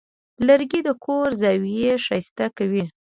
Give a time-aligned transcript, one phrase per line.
[0.47, 2.83] لرګی د کور زاویې ښایسته کوي.